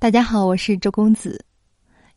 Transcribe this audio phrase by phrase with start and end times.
[0.00, 1.44] 大家好，我是周公子。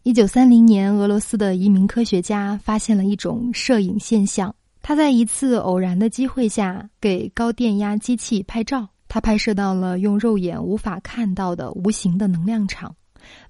[0.03, 4.53] 一九三零年，俄罗斯的一名科学家发现了一种摄影现象。
[4.83, 12.95] 他在一次偶然的机会下，给高电压机器拍照，他拍摄到了用肉眼无法看到的无形的能量场，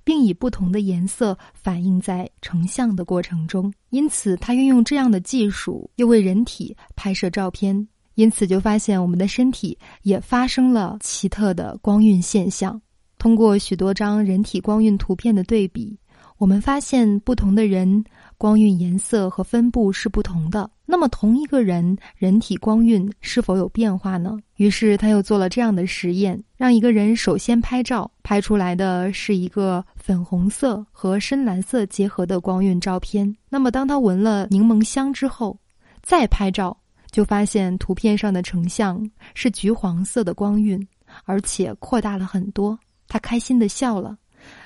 [0.01, 3.71] 并以不同的颜色反映在成像的过程中。
[3.89, 7.85] 因此，他运用这样的技术，又为人体拍摄照片，
[8.15, 12.81] 因此就发现我们的身体也发生了奇特的光晕现象。
[13.21, 15.95] 通过许多张人体光晕图片的对比，
[16.39, 18.03] 我们发现不同的人
[18.35, 20.67] 光晕颜色和分布是不同的。
[20.87, 24.39] 那么，同一个人人体光晕是否有变化呢？
[24.55, 33.31] 于是他又做了这样的实验：让一个人首先拍照，拍出来的是一个粉红色和深蓝色结合的光晕照片。
[33.49, 35.55] 那么，当他闻了柠檬香之后，
[36.01, 36.75] 再拍照，
[37.11, 40.83] 就发现图片上的成像是橘黄色的光晕，
[41.25, 42.75] 而且扩大了很多。
[43.11, 44.17] 他开心的笑了，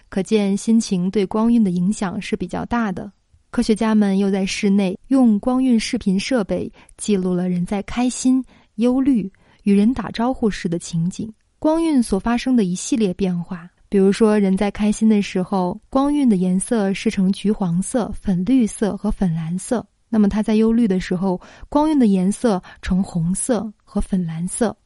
[0.08, 3.12] 可见心情对光晕的影响是比较大的。
[3.50, 9.32] 科学家们又在室内用光晕视频设备记录了人在开心、忧虑、
[9.64, 11.34] 与人打招呼时的情景。
[11.58, 24.78] 光晕所发生的一系列变化，比如说人在开心的时候，光晕的颜色是呈橘黄色、粉绿色和粉蓝色；那么他在忧虑的时候，光晕的颜色呈红色和粉蓝色。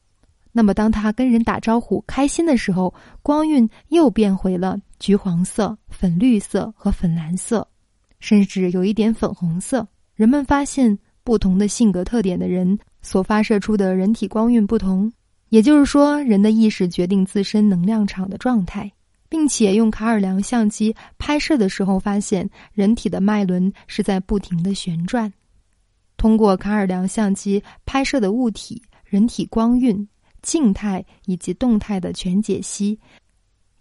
[0.52, 7.68] 那么，当他跟人打招呼、开心的时候，光晕又变回了橘黄色、粉绿色和粉蓝色，
[8.20, 9.88] 甚至有一点粉红色。
[10.16, 15.12] 人们发现，不同的性格特点的人所发射出的人体光晕不同，
[15.50, 18.92] 也就是说，人的意识决定自身能量场的状态，
[19.30, 25.32] 并且用卡尔良相机拍摄的时候，发现人体的脉轮是在不停的旋转。
[26.18, 30.06] 通过卡尔良相机拍摄的物体，人体光晕。
[30.42, 33.00] 静态以及动态的全解析，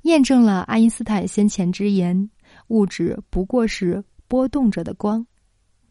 [0.03, 2.31] 验证了爱因斯坦先前之言：
[2.69, 5.27] 物质不过是波动着的光，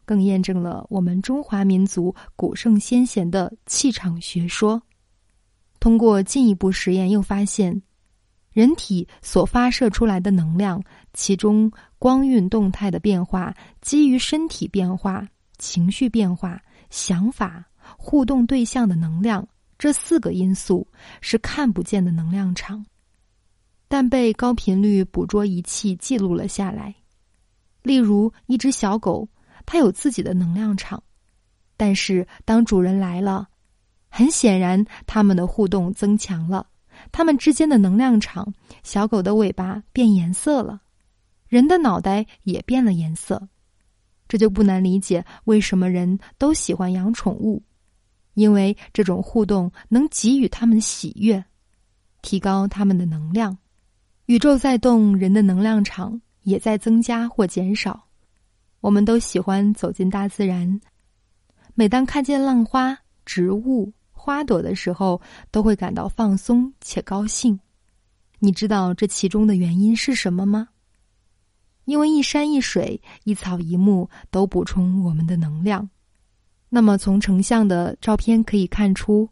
[0.04, 4.80] 更验证了我们中华民族古圣先贤的气场学说。
[5.80, 7.80] 通过进一步实验，又发现，
[8.52, 15.24] 人体所发射出来的能量，其中光晕动态的变化，基于身体变化、
[15.58, 17.64] 情绪变化、想法、
[17.96, 19.46] 互动对象的能量。
[19.78, 20.86] 这四个因素
[21.20, 22.84] 是看不见的能量场，
[23.86, 26.92] 但被高频率捕捉仪器记录了下来。
[27.82, 29.28] 例如，一只小狗，
[29.64, 31.00] 它有自己的能量场，
[31.76, 33.48] 但是当主人来了，
[34.08, 36.66] 很显然，它们的互动增强了，
[37.12, 38.52] 它们之间的能量场，
[38.82, 40.82] 小狗的尾巴变颜色了，
[41.46, 43.48] 人的脑袋也变了颜色，
[44.26, 47.62] 这就不难理解为什么人都喜欢养宠物。
[48.38, 51.44] 因为这种互动能给予他们喜悦，
[52.22, 53.58] 提高他们的能量。
[54.26, 58.00] 宇宙在动，人的能量场也在增加或减少。
[58.80, 60.80] 我们都喜欢走进大自然，
[61.74, 65.20] 每当看见浪花、植物、花朵的时候，
[65.50, 67.58] 都会感到放松且高兴。
[68.38, 70.68] 你知道这其中的原因是什么吗？
[71.86, 75.90] 因为一山一水、一草一木都补充我们的能量。
[76.68, 79.28] 那么，从成像的照片可以看出，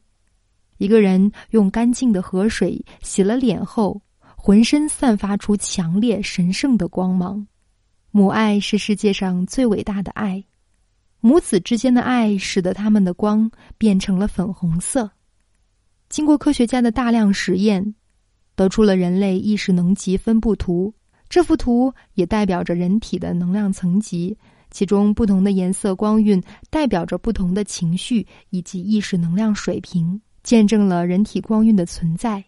[0.78, 4.00] 一个人用干净的河水洗了脸后，
[4.36, 7.46] 浑身散发出强烈神圣的光芒。
[8.10, 10.42] 母爱是世界上最伟大的爱，
[11.20, 15.10] 母子之间的爱使得他们的光变成了粉红色。
[16.08, 17.94] 经过科学家的大量实验，
[18.54, 20.94] 得出了人类意识能级分布图。
[21.28, 24.38] 这幅图也代表着人体的能量层级。
[24.70, 32.44] 其中不同的颜色光晕代表着不同的情绪以及意识能量水平，见证了人体光晕的存在。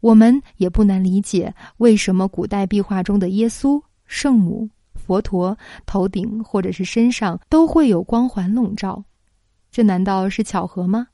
[0.00, 9.02] 我们也不难理解为什么古代壁画中的耶稣、圣母、佛陀头顶或者是身上都会有光环笼罩。
[9.72, 11.08] 这难道是巧合吗？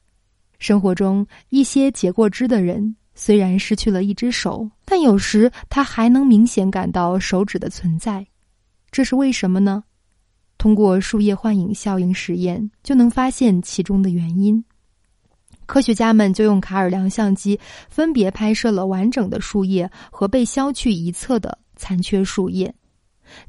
[0.58, 8.26] 生活中一些截过肢的人虽然失去了一只手，但有时他还能明显感到手指的存在，
[8.90, 9.82] 这是为什么呢？
[10.64, 14.64] 通过树叶幻影效应实验，就能发现其中的原因。
[15.66, 22.74] 科学家们就用卡尔良相机分别拍摄了完整的树叶和被削去一侧的残缺树叶。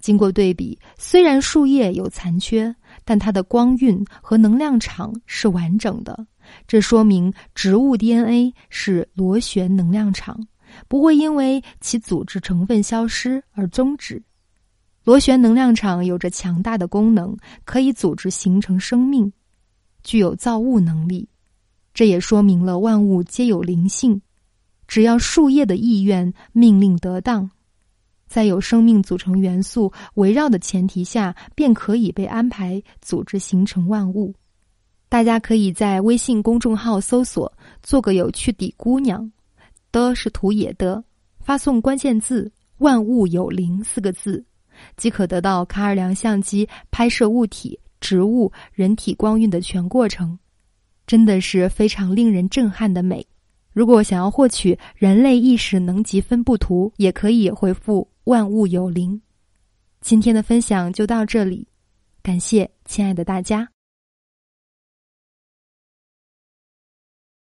[0.02, 2.76] 经过对比，虽然树叶有残缺，
[3.06, 6.28] 但它的光晕和能量场是完整的。
[6.68, 10.38] 这说明植物 DNA 是螺旋能量场，
[10.90, 14.22] 不会因为其组织成分消失而终止。
[15.06, 19.32] 螺旋能量场有着强大的功能，可以组织形成生命，
[20.04, 21.30] 具有造物能力。
[21.94, 24.20] 这也说明了万物皆有灵性，
[24.88, 27.48] 只要树叶的意愿命令得当，
[28.28, 34.34] 在有生命组成元素围绕的前提下，便可以被安排组织形成万物。
[35.08, 37.54] 大家可以在微信公众号搜索
[37.84, 39.32] “做个有趣的姑娘”，
[39.94, 41.02] 的是土野的，
[41.40, 44.44] 发送关键字“万物有灵”四个字，
[44.98, 50.38] 即可得到卡尔良相机拍摄物体、植物、人体光晕的全过程，
[51.06, 53.26] 真的是非常令人震撼的美。
[53.74, 59.22] 如果想要获取人类意识能级分布图，也可以回复“万物有灵”。
[60.00, 61.68] 今天的分享就到这里，
[62.22, 63.75] 感谢亲爱的大家。